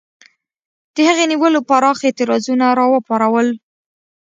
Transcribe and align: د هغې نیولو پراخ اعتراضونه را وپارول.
د 0.95 0.97
هغې 1.07 1.25
نیولو 1.31 1.59
پراخ 1.69 1.97
اعتراضونه 2.07 2.65
را 2.77 2.85
وپارول. 2.89 3.47